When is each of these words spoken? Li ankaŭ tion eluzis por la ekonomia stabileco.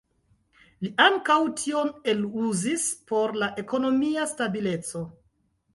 Li 0.85 0.89
ankaŭ 1.03 1.35
tion 1.61 1.91
eluzis 2.15 2.89
por 3.13 3.39
la 3.45 3.53
ekonomia 3.65 4.29
stabileco. 4.35 5.07